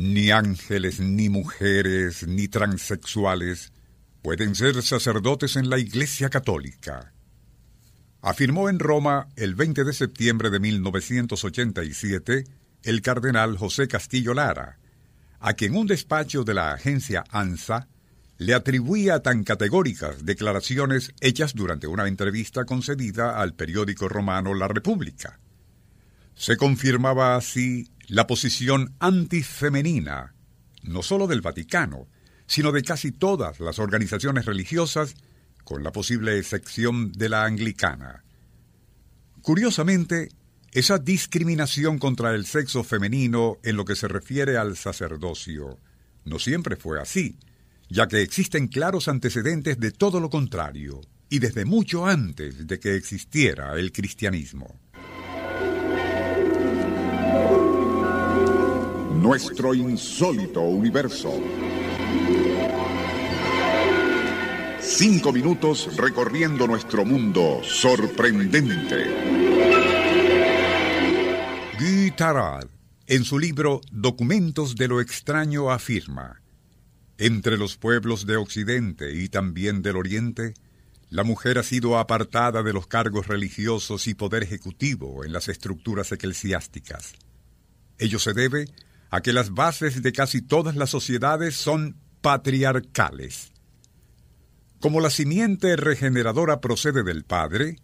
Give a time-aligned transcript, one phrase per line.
[0.00, 3.70] Ni ángeles, ni mujeres, ni transexuales
[4.22, 7.12] pueden ser sacerdotes en la Iglesia Católica.
[8.22, 12.44] Afirmó en Roma el 20 de septiembre de 1987
[12.84, 14.78] el cardenal José Castillo Lara,
[15.38, 17.86] a quien un despacho de la agencia ANSA
[18.38, 25.38] le atribuía tan categóricas declaraciones hechas durante una entrevista concedida al periódico romano La República.
[26.40, 30.34] Se confirmaba así la posición antifemenina,
[30.82, 32.08] no solo del Vaticano,
[32.46, 35.16] sino de casi todas las organizaciones religiosas,
[35.64, 38.24] con la posible excepción de la anglicana.
[39.42, 40.30] Curiosamente,
[40.72, 45.78] esa discriminación contra el sexo femenino en lo que se refiere al sacerdocio
[46.24, 47.38] no siempre fue así,
[47.90, 52.96] ya que existen claros antecedentes de todo lo contrario, y desde mucho antes de que
[52.96, 54.80] existiera el cristianismo.
[59.20, 61.30] Nuestro insólito universo.
[64.80, 69.04] Cinco minutos recorriendo nuestro mundo sorprendente.
[71.78, 72.64] Guy Tarad,
[73.06, 76.40] en su libro Documentos de lo extraño, afirma,
[77.18, 80.54] entre los pueblos de Occidente y también del Oriente,
[81.10, 86.10] la mujer ha sido apartada de los cargos religiosos y poder ejecutivo en las estructuras
[86.10, 87.12] eclesiásticas.
[87.98, 88.64] Ello se debe
[89.10, 93.52] a que las bases de casi todas las sociedades son patriarcales.
[94.80, 97.76] Como la simiente regeneradora procede del Padre,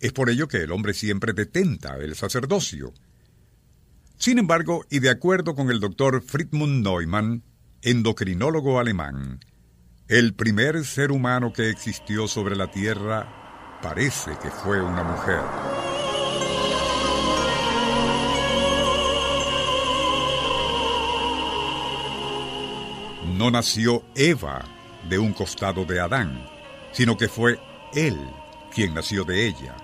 [0.00, 2.92] es por ello que el hombre siempre detenta el sacerdocio.
[4.16, 7.44] Sin embargo, y de acuerdo con el doctor Friedmund Neumann,
[7.82, 9.40] endocrinólogo alemán,
[10.08, 15.79] el primer ser humano que existió sobre la Tierra parece que fue una mujer.
[23.30, 24.64] No nació Eva
[25.08, 26.44] de un costado de Adán,
[26.92, 27.60] sino que fue
[27.94, 28.18] él
[28.74, 29.76] quien nació de ella.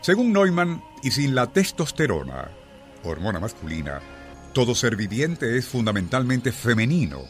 [0.00, 2.50] Según Neumann, y sin la testosterona,
[3.04, 4.00] hormona masculina,
[4.52, 7.20] todo ser viviente es fundamentalmente femenino,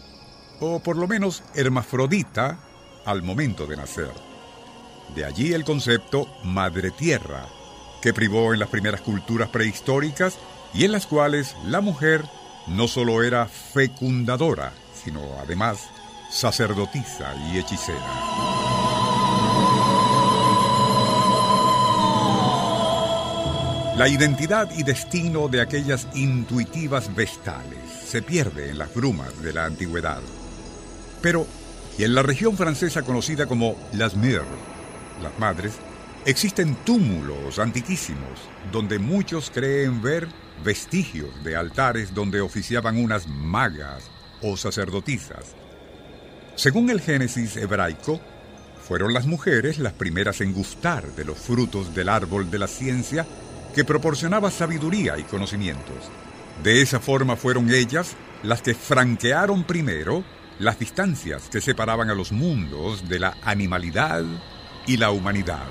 [0.58, 2.58] o por lo menos hermafrodita
[3.04, 4.12] al momento de nacer.
[5.14, 7.46] De allí el concepto madre tierra,
[8.00, 10.38] que privó en las primeras culturas prehistóricas
[10.72, 12.24] y en las cuales la mujer
[12.66, 15.88] no solo era fecundadora, sino además
[16.30, 18.50] sacerdotisa y hechicera.
[23.96, 29.66] La identidad y destino de aquellas intuitivas vestales se pierde en las brumas de la
[29.66, 30.22] antigüedad.
[31.20, 31.46] Pero,
[31.98, 34.46] en la región francesa conocida como Las Mères,
[35.22, 35.74] las Madres,
[36.24, 38.40] existen túmulos antiquísimos
[38.72, 40.28] donde muchos creen ver
[40.64, 44.10] vestigios de altares donde oficiaban unas magas
[44.42, 45.54] o sacerdotisas.
[46.56, 48.20] Según el Génesis hebraico,
[48.86, 53.26] fueron las mujeres las primeras en gustar de los frutos del árbol de la ciencia
[53.74, 56.10] que proporcionaba sabiduría y conocimientos.
[56.62, 60.24] De esa forma fueron ellas las que franquearon primero
[60.58, 64.24] las distancias que separaban a los mundos de la animalidad
[64.86, 65.66] y la humanidad.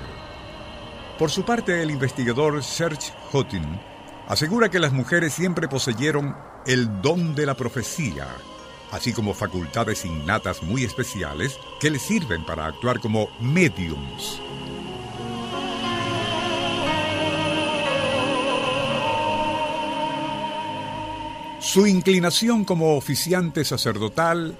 [1.18, 3.80] Por su parte, el investigador Serge Houghton
[4.26, 6.34] asegura que las mujeres siempre poseyeron
[6.66, 8.26] el don de la profecía,
[8.92, 14.40] así como facultades innatas muy especiales que les sirven para actuar como mediums.
[21.60, 24.56] Su inclinación como oficiante sacerdotal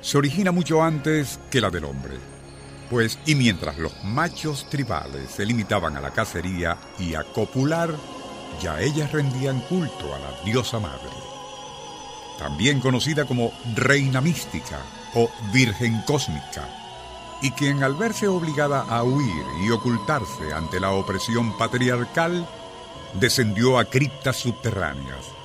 [0.00, 2.14] se origina mucho antes que la del hombre.
[2.90, 7.94] Pues, y mientras los machos tribales se limitaban a la cacería y a copular,
[8.62, 11.37] ya ellas rendían culto a la diosa madre.
[12.38, 14.80] También conocida como reina mística
[15.14, 16.68] o virgen cósmica,
[17.42, 22.46] y quien al verse obligada a huir y ocultarse ante la opresión patriarcal,
[23.14, 25.38] descendió a criptas subterráneas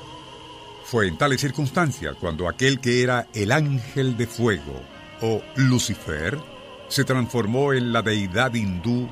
[0.94, 4.80] fue en tales circunstancias cuando aquel que era el ángel de fuego,
[5.22, 6.40] o Lucifer,
[6.88, 9.10] se transformó en la deidad hindú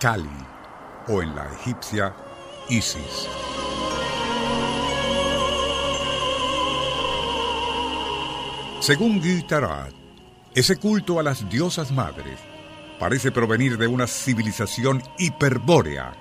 [0.00, 0.28] Kali,
[1.06, 2.16] o en la egipcia
[2.68, 3.28] Isis.
[8.90, 9.92] Según Guy Tarat,
[10.52, 12.40] ese culto a las diosas madres
[12.98, 16.12] parece provenir de una civilización hiperbórea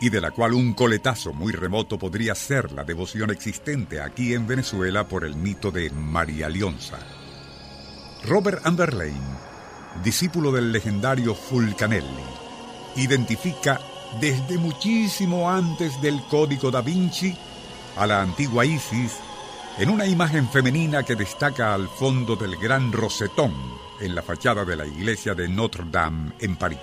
[0.00, 4.48] y de la cual un coletazo muy remoto podría ser la devoción existente aquí en
[4.48, 6.98] Venezuela por el mito de María Leonza.
[8.24, 9.22] Robert Anderlein,
[10.02, 12.24] discípulo del legendario Fulcanelli,
[12.96, 13.80] identifica
[14.20, 17.38] desde muchísimo antes del Código da Vinci
[17.96, 19.12] a la antigua Isis
[19.78, 23.54] en una imagen femenina que destaca al fondo del gran rosetón
[24.00, 26.78] en la fachada de la iglesia de Notre Dame en París.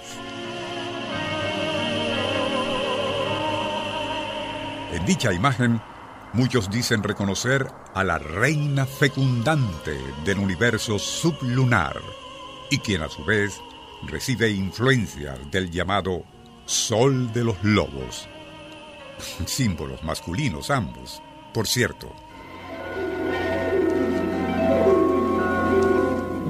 [4.94, 5.82] En dicha imagen,
[6.34, 11.98] muchos dicen reconocer a la reina fecundante del universo sublunar
[12.70, 13.62] y quien a su vez
[14.08, 16.24] recibe influencia del llamado
[16.66, 18.28] Sol de los Lobos.
[19.46, 21.22] Símbolos masculinos ambos,
[21.54, 22.14] por cierto.